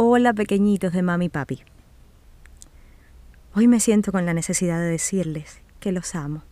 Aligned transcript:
Hola 0.00 0.32
pequeñitos 0.32 0.92
de 0.92 1.02
mami 1.02 1.24
y 1.24 1.28
papi. 1.28 1.60
Hoy 3.52 3.66
me 3.66 3.80
siento 3.80 4.12
con 4.12 4.26
la 4.26 4.32
necesidad 4.32 4.78
de 4.78 4.86
decirles 4.86 5.60
que 5.80 5.90
los 5.90 6.14
amo. 6.14 6.44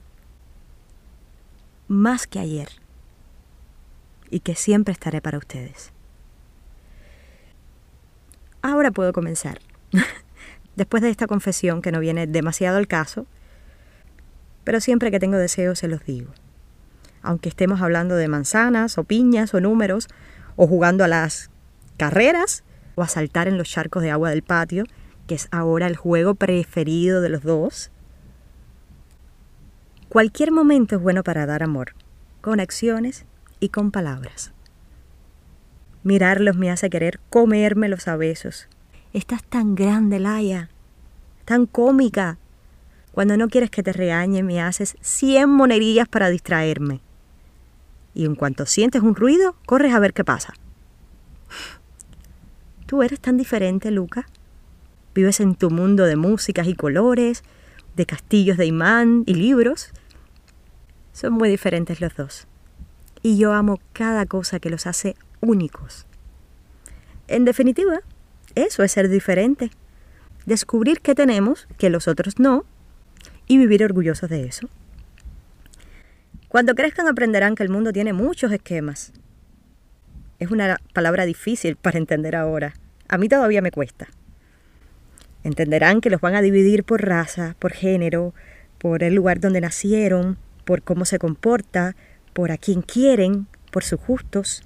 Más 1.87 2.27
que 2.27 2.41
ayer. 2.41 2.69
Y 4.31 4.41
que 4.41 4.57
siempre 4.57 4.91
estaré 4.91 5.21
para 5.21 5.39
ustedes. 5.39 5.93
Ahora 8.63 8.91
puedo 8.91 9.13
comenzar. 9.13 9.61
Después 10.75 11.05
de 11.05 11.11
esta 11.11 11.29
confesión 11.29 11.83
que 11.83 11.93
no 11.93 12.01
viene 12.01 12.27
demasiado 12.27 12.79
al 12.79 12.89
caso, 12.89 13.27
pero 14.65 14.81
siempre 14.81 15.13
que 15.13 15.21
tengo 15.21 15.37
deseos 15.37 15.79
se 15.79 15.87
los 15.87 16.05
digo. 16.05 16.33
Aunque 17.23 17.49
estemos 17.49 17.81
hablando 17.81 18.17
de 18.17 18.27
manzanas 18.27 18.99
o 18.99 19.05
piñas 19.05 19.55
o 19.55 19.61
números, 19.61 20.09
o 20.57 20.67
jugando 20.67 21.05
a 21.05 21.09
las 21.09 21.49
carreras 21.97 22.65
o 22.97 23.03
a 23.03 23.09
saltar 23.09 23.47
en 23.47 23.57
los 23.57 23.69
charcos 23.71 24.03
de 24.03 24.11
agua 24.11 24.31
del 24.31 24.43
patio, 24.43 24.85
que 25.29 25.37
es 25.37 25.47
ahora 25.53 25.87
el 25.87 25.97
juego 25.97 26.35
preferido 26.35 27.21
de 27.21 27.29
los 27.29 27.43
dos. 27.43 27.93
Cualquier 30.09 30.51
momento 30.51 30.97
es 30.97 31.03
bueno 31.03 31.23
para 31.23 31.47
dar 31.47 31.63
amor, 31.63 31.95
con 32.41 32.59
acciones 32.59 33.25
y 33.61 33.69
con 33.69 33.93
palabras. 33.93 34.53
Mirarlos 36.03 36.57
me 36.57 36.71
hace 36.71 36.89
querer 36.89 37.21
comérmelos 37.31 38.09
a 38.09 38.17
besos. 38.17 38.69
Estás 39.13 39.43
tan 39.43 39.75
grande, 39.75 40.19
Laia, 40.19 40.71
tan 41.45 41.67
cómica. 41.67 42.39
Cuando 43.13 43.37
no 43.37 43.49
quieres 43.49 43.71
que 43.71 43.83
te 43.83 43.93
regañe, 43.93 44.43
me 44.43 44.61
haces 44.61 44.97
cien 45.01 45.51
monerías 45.51 46.07
para 46.07 46.29
distraerme. 46.29 47.01
Y 48.15 48.25
en 48.25 48.35
cuanto 48.35 48.67
sientes 48.67 49.03
un 49.03 49.17
ruido, 49.17 49.57
corres 49.67 49.95
a 49.95 49.99
ver 49.99 50.13
qué 50.13 50.25
pasa. 50.25 50.55
Tú 52.87 53.03
eres 53.03 53.19
tan 53.19 53.37
diferente, 53.37 53.91
Luca. 53.91 54.27
Vives 55.15 55.41
en 55.41 55.57
tu 55.57 55.71
mundo 55.71 56.05
de 56.05 56.15
músicas 56.15 56.69
y 56.69 56.75
colores, 56.75 57.43
de 57.97 58.07
castillos 58.07 58.57
de 58.57 58.67
imán 58.67 59.25
y 59.27 59.35
libros. 59.35 59.91
Son 61.13 61.33
muy 61.33 61.49
diferentes 61.49 62.01
los 62.01 62.15
dos. 62.15 62.47
Y 63.23 63.39
yo 63.39 63.53
amo 63.53 63.81
cada 63.93 64.25
cosa 64.27 64.61
que 64.61 64.71
los 64.71 64.87
hace 64.87 65.17
únicos. 65.41 66.07
En 67.27 67.45
definitiva, 67.45 68.01
eso 68.55 68.85
es 68.85 68.93
ser 68.93 69.09
diferente. 69.09 69.71
Descubrir 70.45 71.01
qué 71.01 71.17
tenemos 71.17 71.67
que 71.79 71.91
los 71.91 72.07
otros 72.07 72.39
no 72.39 72.65
y 73.49 73.59
vivir 73.59 73.83
orgullosos 73.83 74.31
de 74.31 74.45
eso. 74.45 74.69
Cuando 76.47 76.77
crezcan 76.77 77.09
aprenderán 77.09 77.57
que 77.57 77.65
el 77.65 77.69
mundo 77.69 77.93
tiene 77.93 78.13
muchos 78.13 78.53
esquemas 78.53 79.13
es 80.39 80.51
una 80.51 80.79
palabra 80.93 81.25
difícil 81.25 81.77
para 81.77 81.99
entender 81.99 82.37
ahora. 82.37 82.75
A 83.09 83.19
mí 83.19 83.29
todavía 83.29 83.63
me 83.63 83.71
cuesta. 83.71 84.09
Entenderán 85.45 86.01
que 86.01 86.11
los 86.11 86.21
van 86.21 86.35
a 86.35 86.43
dividir 86.43 86.85
por 86.85 87.03
raza, 87.07 87.55
por 87.59 87.73
género, 87.73 88.35
por 88.79 89.03
el 89.03 89.15
lugar 89.15 89.41
donde 89.41 89.61
nacieron, 89.61 90.39
por 90.65 90.83
cómo 90.83 91.05
se 91.05 91.19
comporta, 91.19 91.95
por 92.33 92.51
a 92.51 92.59
quién 92.59 92.83
quieren, 92.83 93.47
por 93.71 93.85
sus 93.85 94.01
gustos. 94.05 94.63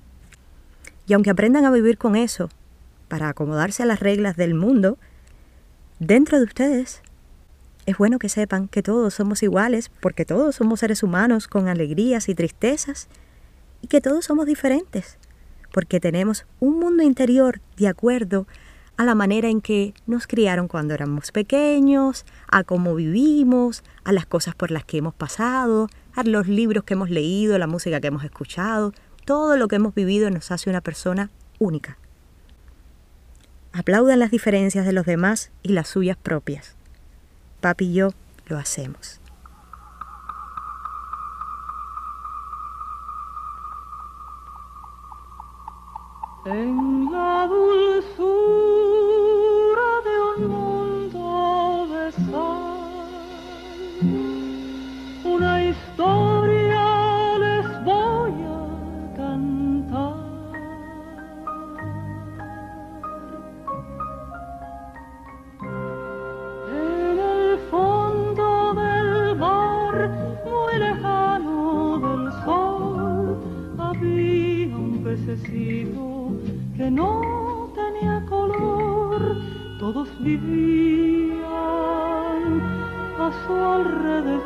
Y 1.07 1.13
aunque 1.13 1.31
aprendan 1.31 1.65
a 1.65 1.71
vivir 1.71 1.99
con 1.99 2.17
eso, 2.17 2.49
para 3.09 3.29
acomodarse 3.29 3.83
a 3.83 3.87
las 3.87 4.01
reglas 4.01 4.37
del 4.37 4.55
mundo, 4.55 4.97
dentro 5.99 6.39
de 6.39 6.45
ustedes 6.45 7.03
es 7.87 7.99
bueno 7.99 8.19
que 8.19 8.29
sepan 8.29 8.69
que 8.69 8.83
todos 8.83 9.15
somos 9.15 9.43
iguales 9.43 9.91
porque 10.01 10.25
todos 10.25 10.55
somos 10.55 10.81
seres 10.81 11.03
humanos 11.03 11.49
con 11.49 11.69
alegrías 11.69 12.29
y 12.29 12.35
tristezas 12.35 13.09
y 13.83 13.89
que 13.89 14.01
todos 14.01 14.25
somos 14.25 14.47
diferentes 14.47 15.19
porque 15.73 16.01
tenemos 16.01 16.47
un 16.59 16.79
mundo 16.79 17.03
interior 17.03 17.61
de 17.77 17.89
acuerdo 17.89 18.47
a 18.97 19.05
la 19.05 19.15
manera 19.15 19.49
en 19.49 19.63
que 19.63 19.95
nos 20.07 20.27
criaron 20.27 20.69
cuando 20.69 20.93
éramos 20.93 21.33
pequeños, 21.33 22.27
a 22.49 22.65
cómo 22.65 22.95
vivimos, 22.95 23.83
a 24.05 24.13
las 24.13 24.27
cosas 24.27 24.55
por 24.55 24.71
las 24.71 24.85
que 24.85 24.99
hemos 24.99 25.15
pasado, 25.15 25.89
a 26.15 26.23
los 26.23 26.49
libros 26.49 26.85
que 26.85 26.95
hemos 26.95 27.09
leído, 27.09 27.57
la 27.57 27.67
música 27.67 28.01
que 28.01 28.09
hemos 28.09 28.25
escuchado, 28.25 28.93
todo 29.25 29.57
lo 29.57 29.69
que 29.69 29.77
hemos 29.77 29.95
vivido 29.95 30.29
nos 30.31 30.51
hace 30.51 30.69
una 30.69 30.81
persona 30.81 31.31
única. 31.59 31.97
Aplaudan 33.73 34.19
las 34.19 34.31
diferencias 34.33 34.85
de 34.85 34.93
los 34.93 35.07
demás 35.07 35.51
y 35.63 35.71
las 35.71 35.89
suyas 35.89 36.17
propias. 36.17 36.75
Papi 37.61 37.87
y 37.87 37.93
yo 37.95 38.11
lo 38.49 38.59
hacemos. 38.59 39.20
En 46.45 47.11
la 47.13 47.47
dulzura 47.47 48.21
de 50.07 50.15
un 50.31 50.41
mundo 50.51 51.87
de 51.93 52.13
sal. 52.13 53.11
Una 55.25 55.65
historia 55.65 56.85
les 57.39 57.85
voy 57.85 58.33
a 58.47 59.17
cantar. 59.17 60.17
En 66.73 67.19
el 67.19 67.59
fondo 67.71 68.47
del 68.75 69.37
mar, 69.37 69.95
muy 70.47 70.75
lejano 70.79 71.99
del 71.99 72.33
sol, 72.45 73.37
había 73.79 74.75
un 74.75 74.91
pececito 75.05 76.00
que 76.81 76.91
no 76.91 77.69
tenía 77.75 78.25
color, 78.25 79.37
todos 79.79 80.09
vivían 80.19 81.43
a 83.19 83.31
su 83.45 83.53
alrededor 83.53 84.41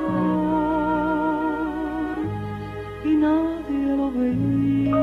y 3.05 3.11
nadie 3.11 3.97
lo 3.97 4.11
veía, 4.11 5.01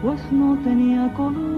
pues 0.00 0.32
no 0.32 0.56
tenía 0.64 1.12
color. 1.12 1.53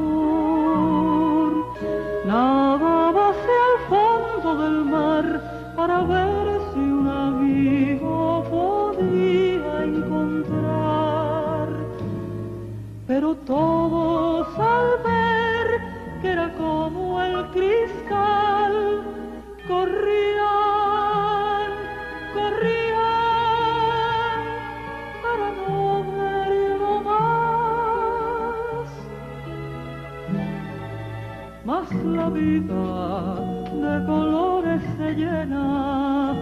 De 32.37 34.05
colores 34.05 34.83
se 34.99 35.15
llena 35.15 36.35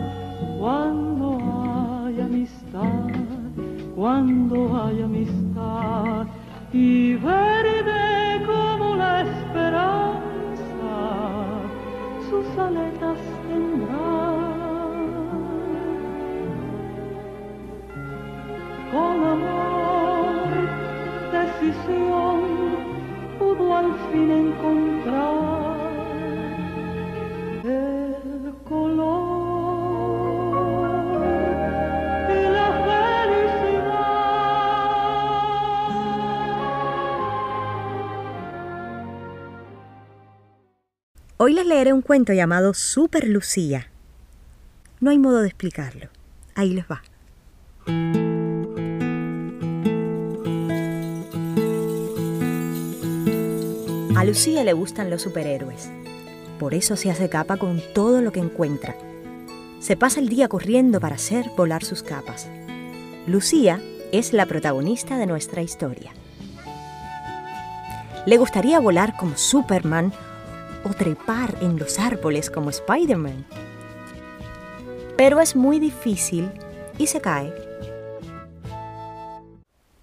cuando 0.59 1.39
hay 2.05 2.21
amistad, 2.21 3.11
cuando 3.95 4.83
hay 4.83 5.03
amistad. 5.03 6.27
Y 6.73 7.15
verde 7.15 7.84
Hoy 41.47 41.53
les 41.53 41.67
leeré 41.67 41.93
un 41.93 42.01
cuento 42.01 42.33
llamado 42.33 42.73
Super 42.73 43.29
Lucía. 43.29 43.91
No 44.99 45.11
hay 45.11 45.19
modo 45.19 45.43
de 45.43 45.49
explicarlo. 45.49 46.09
Ahí 46.55 46.71
les 46.73 46.87
va. 46.87 47.03
A 54.19 54.25
Lucía 54.25 54.65
le 54.65 54.73
gustan 54.73 55.11
los 55.11 55.21
superhéroes. 55.21 55.91
Por 56.59 56.73
eso 56.73 56.97
se 56.97 57.11
hace 57.11 57.29
capa 57.29 57.59
con 57.59 57.83
todo 57.93 58.23
lo 58.23 58.33
que 58.33 58.41
encuentra. 58.41 58.97
Se 59.81 59.99
pasa 59.99 60.21
el 60.21 60.31
día 60.31 60.49
corriendo 60.49 60.99
para 60.99 61.17
hacer 61.17 61.51
volar 61.59 61.85
sus 61.85 62.03
capas. 62.03 62.49
Lucía 63.27 63.83
es 64.13 64.33
la 64.33 64.47
protagonista 64.47 65.19
de 65.19 65.27
nuestra 65.27 65.61
historia. 65.61 66.11
Le 68.25 68.39
gustaría 68.39 68.81
volar 68.81 69.15
como 69.19 69.37
Superman 69.37 70.11
o 70.85 70.91
trepar 70.91 71.57
en 71.61 71.79
los 71.79 71.99
árboles 71.99 72.51
como 72.51 72.71
Spider-Man. 72.71 73.47
Pero 75.17 75.41
es 75.41 75.57
muy 75.57 75.81
difícil 75.81 76.51
y 76.99 77.07
se 77.07 77.21
cae. 77.21 77.53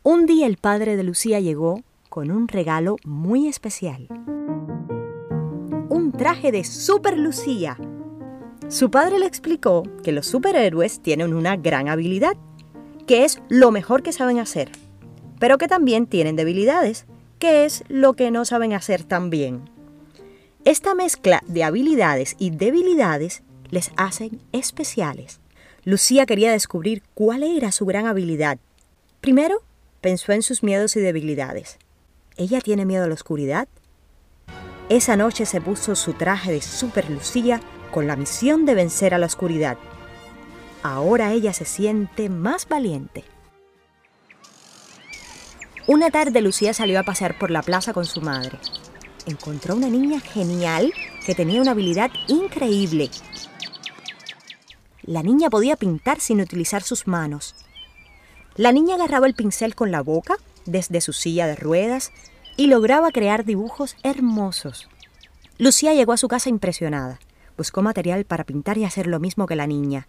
Un 0.03 0.25
día 0.25 0.47
el 0.47 0.57
padre 0.57 0.95
de 0.95 1.03
Lucía 1.03 1.39
llegó 1.39 1.83
con 2.09 2.31
un 2.31 2.47
regalo 2.47 2.97
muy 3.05 3.47
especial. 3.47 4.07
Un 5.89 6.11
traje 6.11 6.51
de 6.51 6.63
Super 6.63 7.17
Lucía. 7.17 7.77
Su 8.67 8.89
padre 8.89 9.19
le 9.19 9.25
explicó 9.25 9.83
que 10.03 10.11
los 10.11 10.27
superhéroes 10.27 11.01
tienen 11.01 11.33
una 11.33 11.55
gran 11.57 11.87
habilidad, 11.87 12.35
que 13.05 13.25
es 13.25 13.41
lo 13.49 13.71
mejor 13.71 14.01
que 14.01 14.13
saben 14.13 14.39
hacer, 14.39 14.71
pero 15.39 15.57
que 15.57 15.67
también 15.67 16.07
tienen 16.07 16.35
debilidades, 16.35 17.05
que 17.37 17.65
es 17.65 17.83
lo 17.87 18.13
que 18.13 18.31
no 18.31 18.45
saben 18.45 18.73
hacer 18.73 19.03
tan 19.03 19.29
bien. 19.29 19.69
Esta 20.81 20.95
mezcla 20.95 21.43
de 21.45 21.63
habilidades 21.63 22.35
y 22.39 22.49
debilidades 22.49 23.43
les 23.69 23.91
hacen 23.97 24.41
especiales. 24.51 25.39
Lucía 25.83 26.25
quería 26.25 26.51
descubrir 26.51 27.03
cuál 27.13 27.43
era 27.43 27.71
su 27.71 27.85
gran 27.85 28.07
habilidad. 28.07 28.57
Primero, 29.21 29.61
pensó 30.01 30.31
en 30.31 30.41
sus 30.41 30.63
miedos 30.63 30.95
y 30.95 30.99
debilidades. 30.99 31.77
¿Ella 32.35 32.61
tiene 32.61 32.87
miedo 32.87 33.03
a 33.03 33.07
la 33.07 33.13
oscuridad? 33.13 33.67
Esa 34.89 35.15
noche 35.15 35.45
se 35.45 35.61
puso 35.61 35.95
su 35.95 36.13
traje 36.13 36.51
de 36.51 36.61
Super 36.61 37.11
Lucía 37.11 37.61
con 37.91 38.07
la 38.07 38.15
misión 38.15 38.65
de 38.65 38.73
vencer 38.73 39.13
a 39.13 39.19
la 39.19 39.27
oscuridad. 39.27 39.77
Ahora 40.81 41.31
ella 41.31 41.53
se 41.53 41.65
siente 41.65 42.27
más 42.27 42.67
valiente. 42.67 43.23
Una 45.85 46.09
tarde 46.09 46.41
Lucía 46.41 46.73
salió 46.73 46.99
a 46.99 47.03
pasear 47.03 47.37
por 47.37 47.51
la 47.51 47.61
plaza 47.61 47.93
con 47.93 48.05
su 48.05 48.21
madre. 48.21 48.57
Encontró 49.25 49.75
una 49.75 49.87
niña 49.87 50.19
genial 50.19 50.93
que 51.25 51.35
tenía 51.35 51.61
una 51.61 51.71
habilidad 51.71 52.09
increíble. 52.27 53.09
La 55.03 55.23
niña 55.23 55.49
podía 55.49 55.75
pintar 55.75 56.19
sin 56.19 56.41
utilizar 56.41 56.83
sus 56.83 57.07
manos. 57.07 57.55
La 58.55 58.71
niña 58.71 58.95
agarraba 58.95 59.27
el 59.27 59.33
pincel 59.33 59.75
con 59.75 59.91
la 59.91 60.01
boca 60.01 60.37
desde 60.65 61.01
su 61.01 61.13
silla 61.13 61.47
de 61.47 61.55
ruedas 61.55 62.11
y 62.57 62.67
lograba 62.67 63.11
crear 63.11 63.45
dibujos 63.45 63.95
hermosos. 64.03 64.87
Lucía 65.57 65.93
llegó 65.93 66.13
a 66.13 66.17
su 66.17 66.27
casa 66.27 66.49
impresionada. 66.49 67.19
Buscó 67.57 67.81
material 67.81 68.25
para 68.25 68.43
pintar 68.43 68.77
y 68.77 68.85
hacer 68.85 69.07
lo 69.07 69.19
mismo 69.19 69.45
que 69.45 69.55
la 69.55 69.67
niña. 69.67 70.07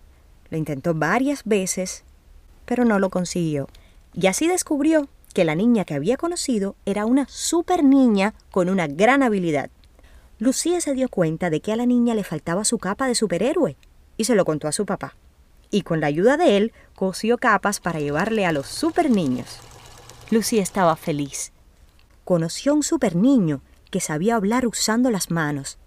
Lo 0.51 0.57
intentó 0.57 0.95
varias 0.95 1.45
veces, 1.45 2.05
pero 2.65 2.85
no 2.85 2.99
lo 2.99 3.11
consiguió. 3.11 3.69
Y 4.15 4.27
así 4.27 4.49
descubrió 4.49 5.09
que 5.33 5.45
la 5.45 5.55
niña 5.55 5.85
que 5.85 5.95
había 5.95 6.17
conocido 6.17 6.77
era 6.85 7.07
una 7.07 7.27
super 7.29 7.85
niña 7.85 8.35
con 8.51 8.69
una 8.69 8.87
gran 8.87 9.23
habilidad. 9.23 9.71
Lucía 10.39 10.81
se 10.81 10.95
dio 10.95 11.09
cuenta 11.09 11.51
de 11.51 11.61
que 11.61 11.73
a 11.73 11.77
la 11.77 11.87
niña 11.87 12.15
le 12.15 12.25
faltaba 12.25 12.65
su 12.65 12.79
capa 12.79 13.07
de 13.07 13.15
superhéroe 13.15 13.77
y 14.17 14.25
se 14.25 14.35
lo 14.35 14.45
contó 14.45 14.69
a 14.69 14.73
su 14.73 14.87
papá. 14.87 15.17
Y 15.71 15.83
con 15.83 16.01
la 16.01 16.09
ayuda 16.09 16.37
de 16.37 16.57
él, 16.57 16.73
cosió 16.95 17.39
capas 17.39 17.81
para 17.81 18.01
llevarle 18.01 18.45
a 18.45 18.53
los 18.53 18.67
super 18.67 19.11
niños. 19.11 19.59
Lucía 20.31 20.63
estaba 20.63 20.97
feliz. 20.97 21.53
Conoció 22.25 22.73
a 22.73 22.75
un 22.75 22.83
super 22.83 23.17
niño 23.17 23.63
que 23.91 24.01
sabía 24.01 24.37
hablar 24.37 24.67
usando 24.67 25.11
las 25.11 25.31
manos. 25.31 25.79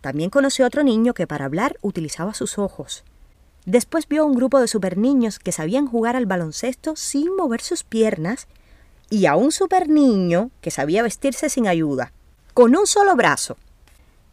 También 0.00 0.30
conoció 0.30 0.64
a 0.64 0.68
otro 0.68 0.82
niño 0.82 1.14
que 1.14 1.26
para 1.26 1.44
hablar 1.44 1.76
utilizaba 1.80 2.34
sus 2.34 2.58
ojos. 2.58 3.04
Después 3.66 4.06
vio 4.08 4.22
a 4.22 4.26
un 4.26 4.34
grupo 4.34 4.60
de 4.60 4.68
super 4.68 4.98
niños 4.98 5.38
que 5.38 5.52
sabían 5.52 5.86
jugar 5.86 6.16
al 6.16 6.26
baloncesto 6.26 6.96
sin 6.96 7.34
mover 7.34 7.62
sus 7.62 7.84
piernas 7.84 8.46
y 9.10 9.26
a 9.26 9.36
un 9.36 9.52
super 9.52 9.88
niño 9.88 10.50
que 10.60 10.70
sabía 10.70 11.02
vestirse 11.02 11.48
sin 11.48 11.66
ayuda, 11.66 12.12
con 12.52 12.76
un 12.76 12.86
solo 12.86 13.14
brazo, 13.16 13.56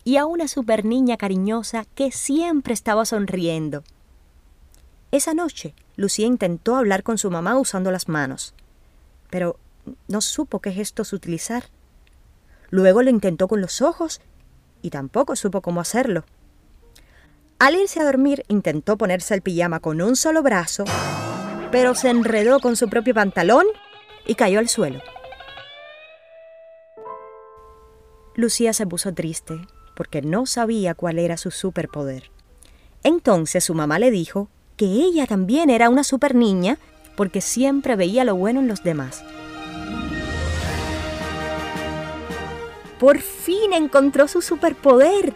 y 0.03 0.17
a 0.17 0.25
una 0.25 0.47
super 0.47 0.85
niña 0.85 1.17
cariñosa 1.17 1.85
que 1.95 2.11
siempre 2.11 2.73
estaba 2.73 3.05
sonriendo. 3.05 3.83
Esa 5.11 5.33
noche, 5.33 5.73
Lucía 5.95 6.25
intentó 6.25 6.75
hablar 6.75 7.03
con 7.03 7.17
su 7.17 7.29
mamá 7.29 7.59
usando 7.59 7.91
las 7.91 8.07
manos, 8.07 8.53
pero 9.29 9.57
no 10.07 10.21
supo 10.21 10.59
qué 10.59 10.71
gestos 10.71 11.13
utilizar. 11.13 11.65
Luego 12.69 13.01
lo 13.03 13.09
intentó 13.09 13.47
con 13.47 13.61
los 13.61 13.81
ojos 13.81 14.21
y 14.81 14.89
tampoco 14.89 15.35
supo 15.35 15.61
cómo 15.61 15.81
hacerlo. 15.81 16.23
Al 17.59 17.75
irse 17.75 17.99
a 17.99 18.05
dormir 18.05 18.43
intentó 18.47 18.97
ponerse 18.97 19.35
el 19.35 19.41
pijama 19.41 19.79
con 19.79 20.01
un 20.01 20.15
solo 20.15 20.41
brazo, 20.41 20.85
pero 21.71 21.93
se 21.93 22.09
enredó 22.09 22.59
con 22.59 22.75
su 22.75 22.89
propio 22.89 23.13
pantalón 23.13 23.65
y 24.25 24.35
cayó 24.35 24.59
al 24.59 24.69
suelo. 24.69 25.01
Lucía 28.35 28.73
se 28.73 28.87
puso 28.87 29.13
triste 29.13 29.59
porque 29.95 30.21
no 30.21 30.45
sabía 30.45 30.95
cuál 30.95 31.19
era 31.19 31.37
su 31.37 31.51
superpoder. 31.51 32.31
Entonces 33.03 33.63
su 33.63 33.73
mamá 33.73 33.99
le 33.99 34.09
dijo 34.09 34.49
que 34.77 34.85
ella 34.85 35.27
también 35.27 35.69
era 35.69 35.89
una 35.89 36.03
super 36.03 36.33
niña 36.33 36.77
porque 37.15 37.41
siempre 37.41 37.95
veía 37.95 38.23
lo 38.23 38.35
bueno 38.35 38.61
en 38.61 38.67
los 38.67 38.83
demás. 38.83 39.23
Por 42.99 43.19
fin 43.19 43.73
encontró 43.73 44.27
su 44.27 44.41
superpoder. 44.41 45.33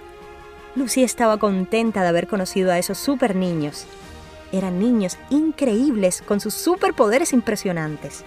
Lucía 0.75 1.05
estaba 1.05 1.37
contenta 1.37 2.01
de 2.01 2.07
haber 2.07 2.27
conocido 2.27 2.71
a 2.71 2.77
esos 2.77 2.97
super 2.97 3.35
niños. 3.35 3.85
Eran 4.51 4.79
niños 4.79 5.17
increíbles 5.29 6.21
con 6.21 6.39
sus 6.39 6.53
superpoderes 6.53 7.33
impresionantes 7.33 8.23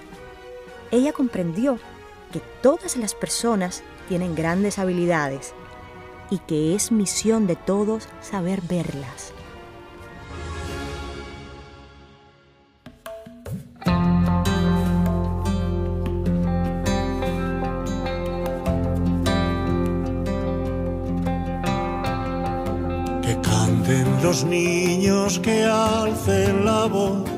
ella 0.90 1.12
comprendió 1.12 1.78
que 2.32 2.40
todas 2.62 2.96
las 2.96 3.14
personas 3.14 3.82
tienen 4.08 4.34
grandes 4.34 4.78
habilidades 4.78 5.54
y 6.30 6.38
que 6.38 6.74
es 6.74 6.92
misión 6.92 7.46
de 7.46 7.56
todos 7.56 8.08
saber 8.20 8.60
verlas. 8.62 9.32
Que 23.22 23.40
canten 23.42 24.22
los 24.22 24.44
niños, 24.44 25.38
que 25.38 25.64
alcen 25.64 26.64
la 26.64 26.86
voz 26.86 27.37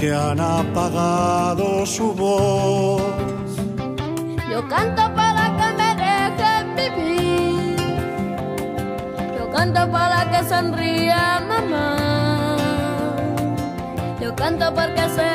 porque 0.00 0.14
han 0.14 0.40
apagado 0.40 1.84
su 1.84 2.14
voz. 2.14 3.02
Yo 4.50 4.66
canto 4.66 5.14
para 5.14 5.54
que 5.58 5.68
me 5.76 5.94
dejen 6.04 6.74
vivir. 6.74 7.76
Yo 9.36 9.50
canto 9.50 9.92
para 9.92 10.30
que 10.30 10.48
sonría 10.48 11.42
mamá. 11.46 12.56
Yo 14.22 14.34
canto 14.34 14.72
porque 14.74 15.06
sea 15.14 15.29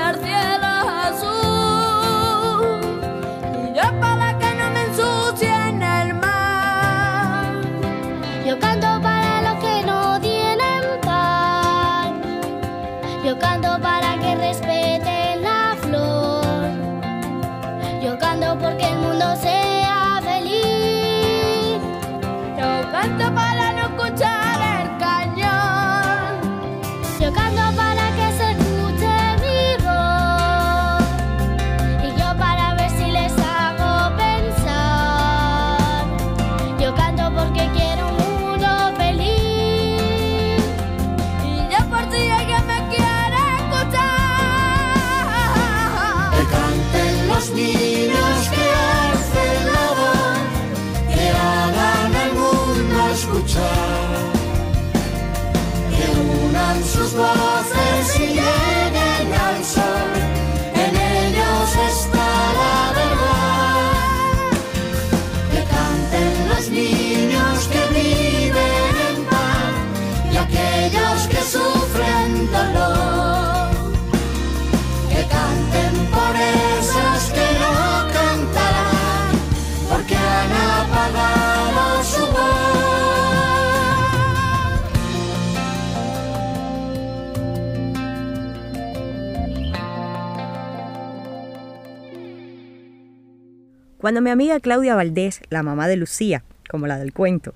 Cuando 94.06 94.22
mi 94.22 94.30
amiga 94.30 94.60
Claudia 94.60 94.94
Valdés, 94.94 95.42
la 95.50 95.64
mamá 95.64 95.88
de 95.88 95.96
Lucía, 95.96 96.44
como 96.70 96.86
la 96.86 97.00
del 97.00 97.12
cuento, 97.12 97.56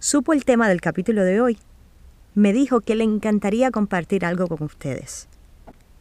supo 0.00 0.32
el 0.32 0.44
tema 0.44 0.68
del 0.68 0.80
capítulo 0.80 1.22
de 1.22 1.40
hoy, 1.40 1.56
me 2.34 2.52
dijo 2.52 2.80
que 2.80 2.96
le 2.96 3.04
encantaría 3.04 3.70
compartir 3.70 4.24
algo 4.24 4.48
con 4.48 4.64
ustedes. 4.64 5.28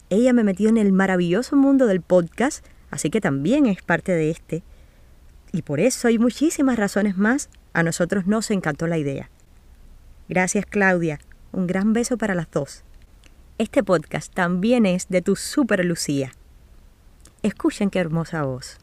Ella 0.10 0.34
me 0.34 0.44
metió 0.44 0.68
en 0.68 0.78
el 0.78 0.92
maravilloso 0.92 1.56
mundo 1.56 1.86
del 1.86 2.02
podcast, 2.02 2.66
así 2.90 3.12
que 3.12 3.22
también 3.22 3.68
es 3.68 3.84
parte 3.84 4.14
de 4.14 4.32
este. 4.32 4.64
Y 5.52 5.62
por 5.62 5.80
eso 5.80 6.08
hay 6.08 6.18
muchísimas 6.18 6.80
razones 6.80 7.16
más, 7.16 7.52
a 7.74 7.84
nosotros 7.84 8.26
nos 8.26 8.50
encantó 8.50 8.88
la 8.88 8.98
idea. 8.98 9.30
Gracias 10.28 10.66
Claudia, 10.66 11.20
un 11.52 11.68
gran 11.68 11.94
beso 11.94 12.18
para 12.18 12.34
las 12.34 12.50
dos. 12.50 12.84
Este 13.60 13.84
podcast 13.84 14.34
también 14.34 14.88
es 14.88 15.08
de 15.10 15.22
tu 15.22 15.36
super 15.36 15.86
Lucía. 15.86 16.32
Escuchen 17.44 17.92
qué 17.92 18.00
hermosa 18.00 18.42
voz. 18.42 18.80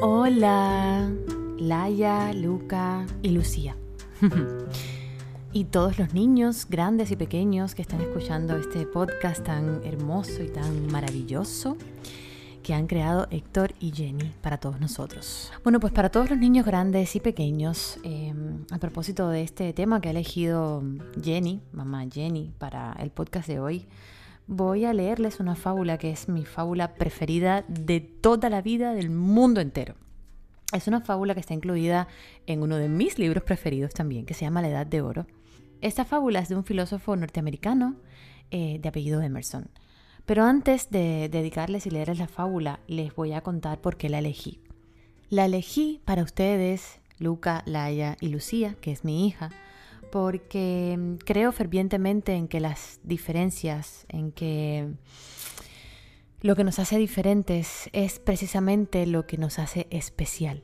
Hola, 0.00 1.10
Laia, 1.58 2.32
Luca 2.32 3.06
y 3.22 3.30
Lucía. 3.30 3.76
y 5.52 5.64
todos 5.64 5.98
los 5.98 6.12
niños, 6.12 6.66
grandes 6.68 7.10
y 7.10 7.16
pequeños, 7.16 7.74
que 7.74 7.82
están 7.82 8.00
escuchando 8.00 8.56
este 8.56 8.86
podcast 8.86 9.44
tan 9.44 9.82
hermoso 9.84 10.42
y 10.42 10.48
tan 10.48 10.86
maravilloso 10.88 11.76
que 12.64 12.74
han 12.74 12.86
creado 12.86 13.28
Héctor 13.30 13.74
y 13.78 13.92
Jenny 13.92 14.32
para 14.40 14.58
todos 14.58 14.80
nosotros. 14.80 15.52
Bueno, 15.62 15.78
pues 15.78 15.92
para 15.92 16.08
todos 16.08 16.30
los 16.30 16.38
niños 16.38 16.66
grandes 16.66 17.14
y 17.14 17.20
pequeños, 17.20 17.98
em, 18.02 18.64
a 18.70 18.78
propósito 18.78 19.28
de 19.28 19.42
este 19.42 19.72
tema 19.74 20.00
que 20.00 20.08
ha 20.08 20.10
elegido 20.10 20.82
Jenny, 21.22 21.60
mamá 21.72 22.04
Jenny, 22.10 22.52
para 22.58 22.94
el 22.94 23.10
podcast 23.10 23.46
de 23.46 23.60
hoy, 23.60 23.86
voy 24.46 24.84
a 24.84 24.92
leerles 24.92 25.40
una 25.40 25.56
fábula 25.56 25.98
que 25.98 26.10
es 26.10 26.28
mi 26.28 26.44
fábula 26.44 26.94
preferida 26.94 27.64
de 27.68 28.00
toda 28.00 28.50
la 28.50 28.62
vida 28.62 28.94
del 28.94 29.10
mundo 29.10 29.60
entero. 29.60 29.94
Es 30.72 30.88
una 30.88 31.00
fábula 31.00 31.34
que 31.34 31.40
está 31.40 31.54
incluida 31.54 32.08
en 32.46 32.62
uno 32.62 32.76
de 32.76 32.88
mis 32.88 33.18
libros 33.18 33.44
preferidos 33.44 33.94
también, 33.94 34.26
que 34.26 34.34
se 34.34 34.44
llama 34.44 34.62
La 34.62 34.68
Edad 34.68 34.86
de 34.86 35.02
Oro. 35.02 35.26
Esta 35.80 36.04
fábula 36.04 36.40
es 36.40 36.48
de 36.48 36.56
un 36.56 36.64
filósofo 36.64 37.14
norteamericano 37.16 37.96
eh, 38.50 38.78
de 38.80 38.88
apellido 38.88 39.22
Emerson. 39.22 39.68
Pero 40.26 40.44
antes 40.44 40.90
de 40.90 41.28
dedicarles 41.28 41.86
y 41.86 41.90
leerles 41.90 42.18
la 42.18 42.28
fábula, 42.28 42.80
les 42.86 43.14
voy 43.14 43.32
a 43.34 43.42
contar 43.42 43.80
por 43.80 43.96
qué 43.96 44.08
la 44.08 44.18
elegí. 44.18 44.60
La 45.28 45.44
elegí 45.44 46.00
para 46.04 46.22
ustedes, 46.22 47.00
Luca, 47.18 47.62
Laia 47.66 48.16
y 48.20 48.28
Lucía, 48.28 48.74
que 48.80 48.90
es 48.90 49.04
mi 49.04 49.26
hija, 49.26 49.50
porque 50.14 50.94
mm, 50.96 51.16
creo 51.24 51.50
fervientemente 51.50 52.34
en 52.34 52.46
que 52.46 52.60
las 52.60 53.00
diferencias, 53.02 54.06
en 54.08 54.30
que 54.30 54.94
lo 56.40 56.54
que 56.54 56.62
nos 56.62 56.78
hace 56.78 56.98
diferentes 56.98 57.90
es 57.92 58.20
precisamente 58.20 59.06
lo 59.06 59.26
que 59.26 59.38
nos 59.38 59.58
hace 59.58 59.88
especial. 59.90 60.62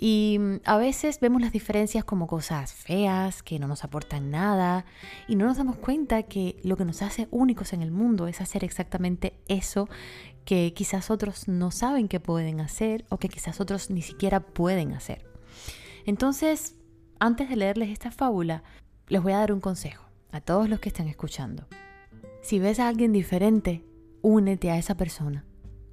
Y 0.00 0.38
mm, 0.40 0.62
a 0.64 0.78
veces 0.78 1.20
vemos 1.20 1.40
las 1.40 1.52
diferencias 1.52 2.04
como 2.04 2.26
cosas 2.26 2.72
feas, 2.72 3.44
que 3.44 3.60
no 3.60 3.68
nos 3.68 3.84
aportan 3.84 4.32
nada, 4.32 4.84
y 5.28 5.36
no 5.36 5.46
nos 5.46 5.58
damos 5.58 5.76
cuenta 5.76 6.24
que 6.24 6.56
lo 6.64 6.76
que 6.76 6.84
nos 6.84 7.00
hace 7.00 7.28
únicos 7.30 7.72
en 7.72 7.82
el 7.82 7.92
mundo 7.92 8.26
es 8.26 8.40
hacer 8.40 8.64
exactamente 8.64 9.38
eso 9.46 9.88
que 10.44 10.74
quizás 10.74 11.12
otros 11.12 11.46
no 11.46 11.70
saben 11.70 12.08
que 12.08 12.18
pueden 12.18 12.60
hacer 12.60 13.04
o 13.10 13.18
que 13.18 13.28
quizás 13.28 13.60
otros 13.60 13.90
ni 13.90 14.02
siquiera 14.02 14.40
pueden 14.40 14.92
hacer. 14.92 15.24
Entonces, 16.04 16.74
antes 17.20 17.48
de 17.48 17.54
leerles 17.54 17.90
esta 17.90 18.10
fábula, 18.10 18.64
les 19.08 19.22
voy 19.22 19.32
a 19.32 19.38
dar 19.38 19.52
un 19.52 19.60
consejo 19.60 20.04
a 20.30 20.40
todos 20.40 20.68
los 20.68 20.80
que 20.80 20.88
están 20.88 21.08
escuchando. 21.08 21.66
Si 22.42 22.58
ves 22.58 22.80
a 22.80 22.88
alguien 22.88 23.12
diferente, 23.12 23.84
únete 24.22 24.70
a 24.70 24.78
esa 24.78 24.96
persona. 24.96 25.44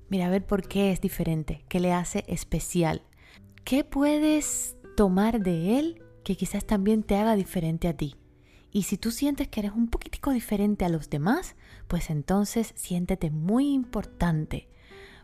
Mira 0.09 0.27
a 0.27 0.29
ver 0.29 0.45
por 0.45 0.67
qué 0.67 0.91
es 0.91 1.01
diferente, 1.01 1.65
qué 1.67 1.79
le 1.79 1.93
hace 1.93 2.23
especial, 2.27 3.01
¿Qué 3.65 3.83
puedes 3.83 4.77
tomar 4.95 5.41
de 5.41 5.79
él 5.79 6.03
que 6.23 6.37
quizás 6.37 6.65
también 6.65 7.01
te 7.01 7.15
haga 7.15 7.35
diferente 7.35 7.87
a 7.87 7.97
ti? 7.97 8.15
Y 8.71 8.83
si 8.83 8.95
tú 8.95 9.09
sientes 9.09 9.47
que 9.47 9.61
eres 9.61 9.71
un 9.71 9.87
poquitico 9.87 10.29
diferente 10.29 10.85
a 10.85 10.89
los 10.89 11.09
demás, 11.09 11.55
pues 11.87 12.11
entonces 12.11 12.73
siéntete 12.75 13.31
muy 13.31 13.73
importante, 13.73 14.69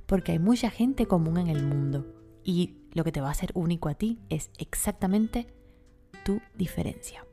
porque 0.07 0.31
hay 0.31 0.39
mucha 0.39 0.71
gente 0.71 1.05
común 1.05 1.38
en 1.38 1.50
el 1.50 1.63
mundo 1.63 2.15
y 2.43 2.77
lo 2.93 3.03
que 3.03 3.12
te 3.12 3.21
va 3.21 3.27
a 3.27 3.33
hacer 3.33 3.51
único 3.53 3.89
a 3.89 3.93
ti 3.93 4.17
es 4.29 4.50
exactamente 4.57 5.53
tu 6.25 6.41
diferencia. 6.55 7.27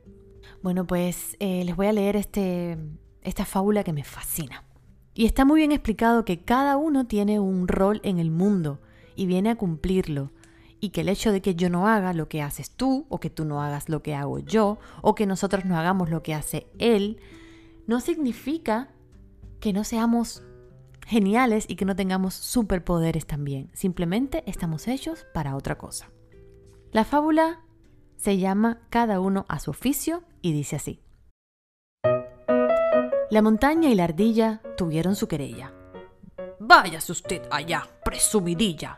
Bueno, 0.61 0.85
pues 0.85 1.37
eh, 1.39 1.63
les 1.63 1.75
voy 1.75 1.87
a 1.87 1.93
leer 1.93 2.15
este, 2.15 2.77
esta 3.21 3.45
fábula 3.45 3.83
que 3.83 3.93
me 3.93 4.03
fascina. 4.03 4.63
Y 5.13 5.25
está 5.25 5.45
muy 5.45 5.59
bien 5.59 5.71
explicado 5.71 6.25
que 6.25 6.43
cada 6.43 6.77
uno 6.77 7.07
tiene 7.07 7.39
un 7.39 7.67
rol 7.67 8.01
en 8.03 8.19
el 8.19 8.31
mundo 8.31 8.79
y 9.15 9.25
viene 9.25 9.49
a 9.49 9.55
cumplirlo 9.55 10.31
y 10.79 10.89
que 10.89 11.01
el 11.01 11.09
hecho 11.09 11.31
de 11.31 11.41
que 11.41 11.55
yo 11.55 11.69
no 11.69 11.87
haga 11.87 12.13
lo 12.13 12.29
que 12.29 12.41
haces 12.41 12.71
tú, 12.71 13.05
o 13.09 13.19
que 13.19 13.29
tú 13.29 13.43
no 13.43 13.61
hagas 13.61 13.89
lo 13.89 14.01
que 14.01 14.15
hago 14.15 14.39
yo, 14.39 14.79
o 15.01 15.15
que 15.15 15.25
nosotros 15.25 15.65
no 15.65 15.77
hagamos 15.77 16.09
lo 16.09 16.23
que 16.23 16.33
hace 16.33 16.67
él, 16.77 17.19
no 17.85 17.99
significa 17.99 18.89
que 19.59 19.73
no 19.73 19.83
seamos 19.83 20.43
geniales 21.05 21.65
y 21.67 21.75
que 21.75 21.85
no 21.85 21.95
tengamos 21.95 22.33
superpoderes 22.33 23.25
también. 23.25 23.69
Simplemente 23.73 24.43
estamos 24.45 24.87
hechos 24.87 25.25
para 25.33 25.55
otra 25.55 25.77
cosa. 25.77 26.11
La 26.91 27.03
fábula 27.03 27.61
se 28.19 28.37
llama 28.37 28.81
Cada 28.89 29.21
uno 29.21 29.45
a 29.47 29.59
su 29.59 29.71
oficio 29.71 30.23
y 30.41 30.51
dice 30.51 30.75
así. 30.75 31.01
La 33.31 33.41
montaña 33.41 33.89
y 33.89 33.95
la 33.95 34.03
ardilla 34.03 34.61
tuvieron 34.75 35.15
su 35.15 35.27
querella. 35.27 35.71
Váyase 36.59 37.11
usted 37.11 37.41
allá, 37.49 37.87
presumidilla, 38.03 38.97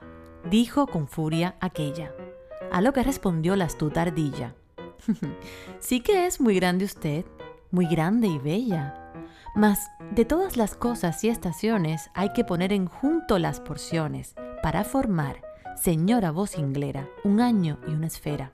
dijo 0.49 0.87
con 0.87 1.07
furia 1.07 1.55
aquella. 1.59 2.13
A 2.71 2.81
lo 2.81 2.93
que 2.93 3.03
respondió 3.03 3.55
la 3.55 3.65
astuta 3.65 4.01
ardilla. 4.01 4.55
sí 5.79 6.01
que 6.01 6.25
es 6.25 6.41
muy 6.41 6.55
grande 6.55 6.85
usted, 6.85 7.25
muy 7.69 7.85
grande 7.85 8.27
y 8.27 8.39
bella. 8.39 9.11
Mas 9.53 9.91
de 10.11 10.25
todas 10.25 10.57
las 10.57 10.75
cosas 10.75 11.23
y 11.23 11.29
estaciones 11.29 12.09
hay 12.15 12.33
que 12.33 12.43
poner 12.43 12.73
en 12.73 12.87
junto 12.87 13.37
las 13.37 13.59
porciones 13.59 14.35
para 14.63 14.83
formar, 14.83 15.41
señora 15.75 16.31
voz 16.31 16.57
inglera, 16.57 17.07
un 17.23 17.41
año 17.41 17.77
y 17.87 17.91
una 17.91 18.07
esfera. 18.07 18.53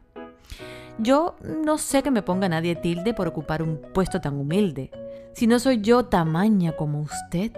Yo 1.00 1.36
no 1.64 1.78
sé 1.78 2.04
que 2.04 2.12
me 2.12 2.24
ponga 2.24 2.50
nadie 2.50 2.76
tilde 2.76 3.14
por 3.14 3.28
ocupar 3.28 3.62
un 3.62 3.80
puesto 3.94 4.20
tan 4.22 4.40
humilde. 4.40 4.92
Si 5.34 5.48
no 5.48 5.60
soy 5.60 5.82
yo 5.82 6.06
tamaña 6.06 6.72
como 6.72 7.02
usted, 7.02 7.52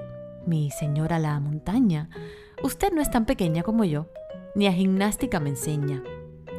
mi 0.46 0.72
señora 0.72 1.20
la 1.20 1.40
montaña, 1.40 2.10
usted 2.64 2.92
no 2.92 3.02
es 3.02 3.10
tan 3.10 3.26
pequeña 3.26 3.64
como 3.64 3.86
yo 3.86 4.08
ni 4.56 4.68
a 4.68 4.74
gimnástica 4.74 5.40
me 5.40 5.50
enseña. 5.50 6.04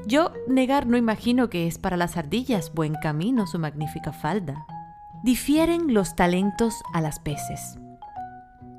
Yo 0.06 0.32
negar 0.48 0.86
no 0.86 0.96
imagino 0.96 1.50
que 1.50 1.66
es 1.66 1.78
para 1.78 1.96
las 1.96 2.16
ardillas 2.16 2.72
buen 2.72 2.94
camino 2.94 3.46
su 3.46 3.58
magnífica 3.58 4.12
falda. 4.12 4.66
Difieren 5.22 5.92
los 5.92 6.16
talentos 6.16 6.74
a 6.94 7.00
las 7.00 7.20
peces. 7.20 7.78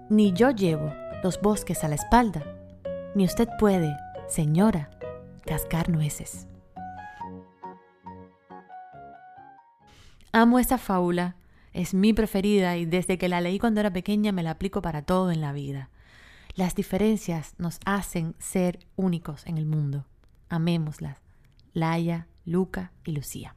Ni 0.10 0.34
yo 0.34 0.50
llevo 0.50 0.91
los 1.24 1.39
bosques 1.39 1.84
a 1.84 1.88
la 1.88 1.96
espalda, 1.96 2.43
ni 3.13 3.25
usted 3.25 3.48
puede, 3.60 3.96
señora, 4.27 4.89
cascar 5.46 5.89
nueces. 5.89 6.48
Amo 10.34 10.60
esta 10.60 10.78
fábula, 10.78 11.36
es 11.74 11.94
mi 11.94 12.14
preferida 12.14 12.78
y 12.78 12.86
desde 12.86 13.18
que 13.18 13.28
la 13.28 13.42
leí 13.42 13.60
cuando 13.60 13.82
era 13.82 13.92
pequeña 13.92 14.32
me 14.32 14.44
la 14.44 14.52
aplico 14.52 14.82
para 14.82 15.02
todo 15.02 15.30
en 15.30 15.42
la 15.42 15.52
vida. 15.52 15.90
Las 16.56 16.74
diferencias 16.74 17.54
nos 17.58 17.82
hacen 17.86 18.36
ser 18.40 18.80
únicos 18.96 19.46
en 19.46 19.58
el 19.58 19.66
mundo. 19.66 20.06
Amémoslas. 20.48 21.18
Laia, 21.74 22.28
Luca 22.46 22.94
y 23.04 23.12
Lucía. 23.12 23.56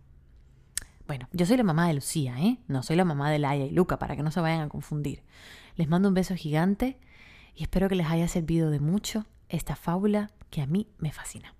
Bueno, 1.06 1.28
yo 1.32 1.46
soy 1.46 1.58
la 1.58 1.62
mamá 1.62 1.86
de 1.86 1.94
Lucía, 1.94 2.40
¿eh? 2.40 2.58
No 2.66 2.82
soy 2.82 2.96
la 2.96 3.04
mamá 3.04 3.30
de 3.30 3.38
Laia 3.38 3.66
y 3.66 3.70
Luca, 3.70 3.98
para 4.00 4.16
que 4.16 4.24
no 4.24 4.32
se 4.32 4.40
vayan 4.40 4.62
a 4.62 4.68
confundir. 4.68 5.22
Les 5.76 5.88
mando 5.88 6.08
un 6.08 6.14
beso 6.14 6.34
gigante 6.34 6.98
y 7.54 7.62
espero 7.62 7.88
que 7.88 7.94
les 7.94 8.08
haya 8.08 8.26
servido 8.26 8.70
de 8.70 8.80
mucho 8.80 9.26
esta 9.48 9.76
fábula 9.76 10.32
que 10.50 10.60
a 10.60 10.66
mí 10.66 10.88
me 10.98 11.12
fascina. 11.12 11.54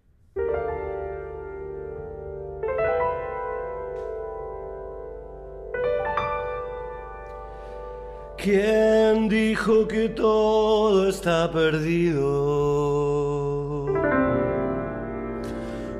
¿Quién 8.45 9.27
dijo 9.31 9.89
que 9.89 10.11
todo 10.11 11.09
está 11.09 11.51
perdido? 11.51 12.27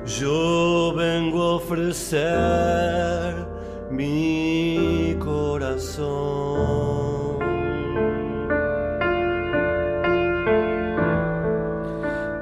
Yo 0.05 0.93
vengo 0.95 1.41
a 1.41 1.55
ofrecer 1.55 3.33
mi 3.89 5.17
corazón. 5.17 6.05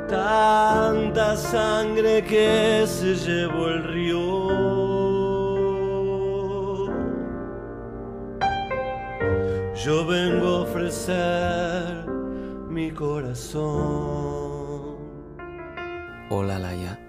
Tanta 0.10 1.38
sangre 1.38 2.22
que 2.26 2.84
se 2.86 3.16
llevó 3.16 3.70
el 3.70 3.84
Yo 9.76 10.06
vengo 10.06 10.48
a 10.48 10.62
ofrecer 10.62 12.06
mi 12.70 12.92
corazón. 12.92 13.64
Hola 16.30 16.60
Laia, 16.60 17.00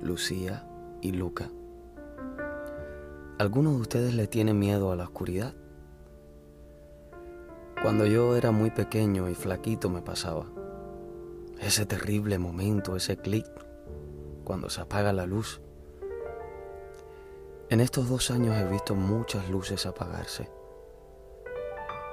Lucía 0.00 0.66
y 1.02 1.12
Luca. 1.12 1.50
¿Algunos 3.38 3.74
de 3.74 3.80
ustedes 3.82 4.14
le 4.14 4.26
tienen 4.26 4.58
miedo 4.58 4.92
a 4.92 4.96
la 4.96 5.04
oscuridad? 5.04 5.52
Cuando 7.82 8.06
yo 8.06 8.34
era 8.34 8.50
muy 8.50 8.70
pequeño 8.70 9.28
y 9.28 9.34
flaquito 9.34 9.90
me 9.90 10.00
pasaba. 10.00 10.46
Ese 11.60 11.84
terrible 11.84 12.38
momento, 12.38 12.96
ese 12.96 13.18
clic, 13.18 13.46
cuando 14.42 14.70
se 14.70 14.80
apaga 14.80 15.12
la 15.12 15.26
luz. 15.26 15.60
En 17.68 17.80
estos 17.80 18.08
dos 18.08 18.30
años 18.30 18.56
he 18.56 18.66
visto 18.66 18.94
muchas 18.94 19.50
luces 19.50 19.84
apagarse. 19.84 20.48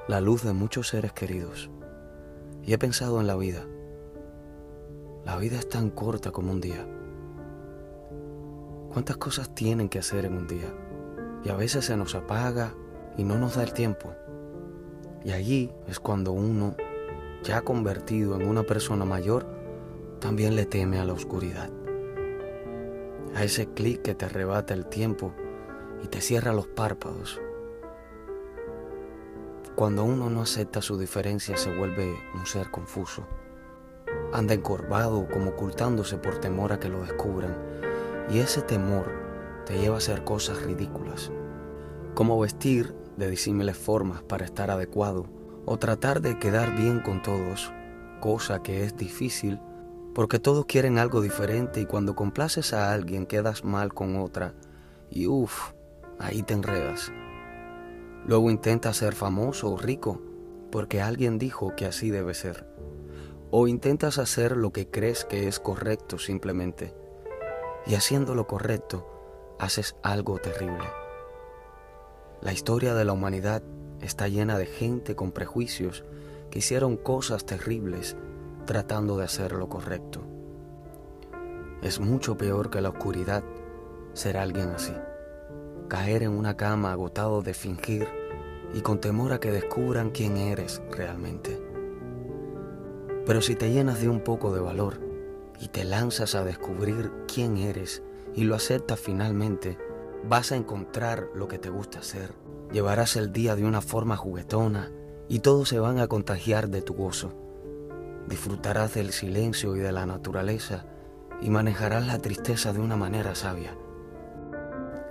La 0.07 0.21
luz 0.21 0.43
de 0.43 0.53
muchos 0.53 0.89
seres 0.89 1.13
queridos. 1.13 1.71
Y 2.61 2.73
he 2.73 2.77
pensado 2.77 3.19
en 3.19 3.25
la 3.25 3.35
vida. 3.35 3.65
La 5.25 5.35
vida 5.37 5.57
es 5.57 5.67
tan 5.67 5.89
corta 5.89 6.29
como 6.29 6.51
un 6.51 6.61
día. 6.61 6.87
¿Cuántas 8.93 9.17
cosas 9.17 9.55
tienen 9.55 9.89
que 9.89 9.97
hacer 9.97 10.25
en 10.25 10.37
un 10.37 10.45
día? 10.45 10.71
Y 11.43 11.49
a 11.49 11.55
veces 11.55 11.85
se 11.85 11.97
nos 11.97 12.13
apaga 12.13 12.75
y 13.17 13.23
no 13.23 13.39
nos 13.39 13.55
da 13.55 13.63
el 13.63 13.73
tiempo. 13.73 14.13
Y 15.23 15.31
allí 15.31 15.71
es 15.87 15.99
cuando 15.99 16.33
uno, 16.33 16.75
ya 17.41 17.63
convertido 17.63 18.39
en 18.39 18.47
una 18.47 18.61
persona 18.61 19.05
mayor, 19.05 19.47
también 20.19 20.55
le 20.55 20.67
teme 20.67 20.99
a 20.99 21.05
la 21.05 21.13
oscuridad. 21.13 21.71
A 23.33 23.43
ese 23.43 23.73
clic 23.73 24.03
que 24.03 24.13
te 24.13 24.25
arrebata 24.25 24.75
el 24.75 24.85
tiempo 24.85 25.33
y 26.03 26.07
te 26.09 26.21
cierra 26.21 26.53
los 26.53 26.67
párpados. 26.67 27.41
Cuando 29.75 30.05
uno 30.05 30.29
no 30.29 30.41
acepta 30.41 30.81
su 30.81 30.97
diferencia 30.97 31.57
se 31.57 31.75
vuelve 31.75 32.17
un 32.33 32.45
ser 32.45 32.71
confuso. 32.71 33.27
Anda 34.31 34.53
encorvado 34.53 35.27
como 35.27 35.49
ocultándose 35.49 36.17
por 36.17 36.37
temor 36.37 36.71
a 36.71 36.79
que 36.79 36.87
lo 36.87 37.01
descubran. 37.01 37.57
Y 38.29 38.39
ese 38.39 38.61
temor 38.61 39.11
te 39.65 39.77
lleva 39.77 39.95
a 39.95 39.97
hacer 39.97 40.23
cosas 40.23 40.61
ridículas. 40.63 41.29
Como 42.13 42.39
vestir 42.39 42.95
de 43.17 43.29
disímiles 43.29 43.77
formas 43.77 44.23
para 44.23 44.45
estar 44.45 44.71
adecuado 44.71 45.25
o 45.65 45.77
tratar 45.77 46.21
de 46.21 46.39
quedar 46.39 46.77
bien 46.77 47.01
con 47.01 47.21
todos, 47.21 47.73
cosa 48.21 48.63
que 48.63 48.85
es 48.85 48.95
difícil 48.95 49.59
porque 50.13 50.39
todos 50.39 50.65
quieren 50.65 50.97
algo 50.97 51.19
diferente 51.19 51.81
y 51.81 51.85
cuando 51.85 52.15
complaces 52.15 52.71
a 52.71 52.93
alguien 52.93 53.25
quedas 53.25 53.65
mal 53.65 53.93
con 53.93 54.15
otra 54.15 54.53
y 55.11 55.27
uff, 55.27 55.73
ahí 56.17 56.41
te 56.43 56.53
enredas. 56.53 57.11
Luego 58.27 58.49
intentas 58.49 58.97
ser 58.97 59.13
famoso 59.13 59.71
o 59.71 59.77
rico 59.77 60.21
porque 60.71 61.01
alguien 61.01 61.37
dijo 61.37 61.75
que 61.75 61.85
así 61.85 62.09
debe 62.09 62.33
ser. 62.33 62.67
O 63.51 63.67
intentas 63.67 64.17
hacer 64.17 64.57
lo 64.57 64.71
que 64.71 64.89
crees 64.89 65.25
que 65.25 65.47
es 65.47 65.59
correcto 65.59 66.17
simplemente. 66.17 66.93
Y 67.85 67.93
haciendo 67.93 68.33
lo 68.33 68.47
correcto, 68.47 69.55
haces 69.59 69.95
algo 70.01 70.39
terrible. 70.39 70.85
La 72.41 72.51
historia 72.51 72.95
de 72.95 73.05
la 73.05 73.13
humanidad 73.13 73.61
está 74.01 74.27
llena 74.27 74.57
de 74.57 74.65
gente 74.65 75.15
con 75.15 75.31
prejuicios 75.31 76.03
que 76.49 76.59
hicieron 76.59 76.97
cosas 76.97 77.45
terribles 77.45 78.17
tratando 78.65 79.17
de 79.17 79.25
hacer 79.25 79.53
lo 79.53 79.69
correcto. 79.69 80.21
Es 81.81 81.99
mucho 81.99 82.37
peor 82.37 82.71
que 82.71 82.81
la 82.81 82.89
oscuridad 82.89 83.43
ser 84.13 84.37
alguien 84.37 84.69
así. 84.69 84.93
Caer 85.87 86.23
en 86.23 86.31
una 86.31 86.57
cama 86.57 86.91
agotado 86.91 87.41
de 87.41 87.53
fingir 87.53 88.07
y 88.73 88.81
con 88.81 88.99
temor 88.99 89.33
a 89.33 89.39
que 89.39 89.51
descubran 89.51 90.09
quién 90.09 90.37
eres 90.37 90.81
realmente. 90.91 91.61
Pero 93.25 93.41
si 93.41 93.55
te 93.55 93.71
llenas 93.71 94.01
de 94.01 94.09
un 94.09 94.21
poco 94.21 94.53
de 94.53 94.61
valor 94.61 94.99
y 95.59 95.69
te 95.69 95.83
lanzas 95.83 96.35
a 96.35 96.43
descubrir 96.43 97.11
quién 97.31 97.57
eres 97.57 98.03
y 98.35 98.43
lo 98.43 98.55
aceptas 98.55 98.99
finalmente, 98.99 99.77
vas 100.27 100.51
a 100.51 100.55
encontrar 100.55 101.29
lo 101.35 101.47
que 101.47 101.57
te 101.57 101.69
gusta 101.69 101.99
hacer. 101.99 102.33
Llevarás 102.71 103.15
el 103.15 103.31
día 103.31 103.55
de 103.55 103.63
una 103.63 103.81
forma 103.81 104.17
juguetona 104.17 104.91
y 105.29 105.39
todos 105.39 105.69
se 105.69 105.79
van 105.79 105.99
a 105.99 106.07
contagiar 106.07 106.69
de 106.69 106.81
tu 106.81 106.93
gozo. 106.93 107.33
Disfrutarás 108.27 108.95
del 108.95 109.11
silencio 109.11 109.75
y 109.75 109.79
de 109.79 109.91
la 109.91 110.05
naturaleza 110.05 110.85
y 111.41 111.49
manejarás 111.49 112.07
la 112.07 112.19
tristeza 112.19 112.73
de 112.73 112.79
una 112.79 112.97
manera 112.97 113.35
sabia. 113.35 113.77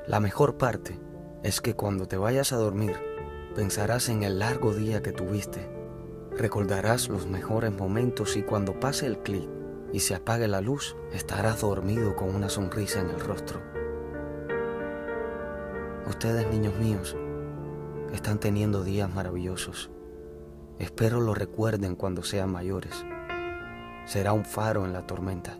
La 0.06 0.20
mejor 0.20 0.58
parte 0.58 0.98
es 1.42 1.60
que 1.60 1.74
cuando 1.74 2.06
te 2.06 2.16
vayas 2.16 2.52
a 2.52 2.56
dormir, 2.56 2.94
pensarás 3.54 4.08
en 4.08 4.22
el 4.22 4.38
largo 4.38 4.74
día 4.74 5.02
que 5.02 5.12
tuviste 5.12 5.74
Recordarás 6.36 7.08
los 7.08 7.28
mejores 7.28 7.72
momentos 7.72 8.36
y 8.36 8.42
cuando 8.42 8.80
pase 8.80 9.06
el 9.06 9.18
clic 9.18 9.48
y 9.92 10.00
se 10.00 10.16
apague 10.16 10.48
la 10.48 10.60
luz, 10.60 10.96
estarás 11.12 11.60
dormido 11.60 12.16
con 12.16 12.34
una 12.34 12.48
sonrisa 12.48 13.00
en 13.00 13.10
el 13.10 13.20
rostro. 13.20 13.62
Ustedes, 16.08 16.50
niños 16.50 16.74
míos, 16.76 17.16
están 18.12 18.40
teniendo 18.40 18.82
días 18.82 19.14
maravillosos. 19.14 19.92
Espero 20.80 21.20
lo 21.20 21.34
recuerden 21.34 21.94
cuando 21.94 22.24
sean 22.24 22.50
mayores. 22.50 23.06
Será 24.04 24.32
un 24.32 24.44
faro 24.44 24.84
en 24.84 24.92
la 24.92 25.06
tormenta. 25.06 25.56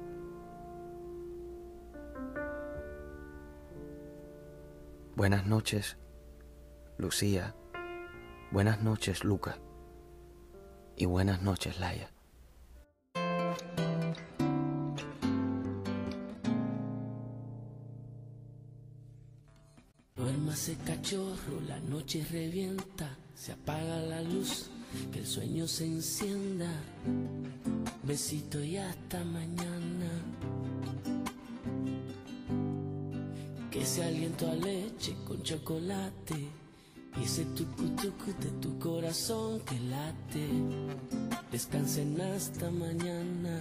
Buenas 5.17 5.47
noches, 5.47 5.97
Lucía. 6.99 7.55
Buenas 8.51 8.83
noches, 8.83 9.25
Luca 9.25 9.59
y 10.97 11.07
buenas 11.07 11.43
noches, 11.43 11.81
Laia. 11.81 12.15
ese 20.65 20.77
cachorro, 20.77 21.61
la 21.69 21.79
noche 21.81 22.25
revienta, 22.31 23.19
se 23.35 23.53
apaga 23.53 23.99
la 23.99 24.23
luz, 24.23 24.71
que 25.13 25.19
el 25.19 25.27
sueño 25.27 25.67
se 25.69 25.85
encienda. 25.85 26.71
Besito 28.03 28.65
y 28.65 28.79
hasta 28.79 29.23
mañana. 29.25 30.09
Que 33.85 33.91
se 33.91 34.03
aliento 34.03 34.51
a 34.51 34.55
leche 34.55 35.15
con 35.27 35.43
chocolate 35.43 36.49
y 37.21 37.23
ese 37.23 37.45
tucu 37.45 37.85
de 38.41 38.51
tu 38.59 38.79
corazón 38.79 39.61
que 39.61 39.79
late. 39.79 40.49
Descansen 41.53 42.19
hasta 42.19 42.71
mañana. 42.71 43.59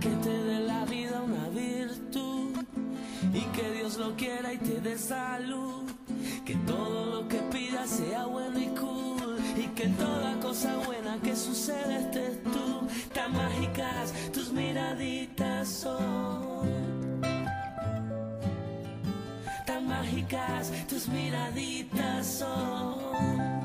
Que 0.00 0.08
te 0.08 0.30
dé 0.30 0.60
la 0.60 0.84
vida 0.84 1.20
una 1.20 1.48
virtud 1.48 2.52
y 3.34 3.40
que 3.56 3.72
Dios 3.72 3.98
lo 3.98 4.14
quiera 4.14 4.54
y 4.54 4.58
te 4.58 4.80
dé 4.80 4.96
salud. 4.98 5.82
Que 6.46 6.54
todo 6.58 7.06
lo 7.06 7.26
que 7.26 7.38
pidas 7.38 7.90
sea 7.90 8.26
bueno 8.26 8.56
y 8.56 8.68
cool 8.78 9.37
y 9.58 9.66
que 9.74 9.88
toda 9.88 10.38
cosa 10.40 10.76
buena 10.86 11.18
que 11.22 11.34
suceda 11.34 11.98
estés 11.98 12.42
tú. 12.44 12.88
Tan 13.12 13.32
mágicas 13.32 14.12
tus 14.32 14.52
miraditas 14.52 15.68
son 15.68 16.98
mágicas 19.88 20.72
tus 20.88 21.08
miraditas 21.08 22.26
son. 22.26 23.57